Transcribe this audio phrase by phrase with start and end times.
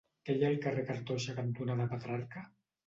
[0.27, 2.49] Què hi ha al carrer Cartoixa cantonada Petrarca?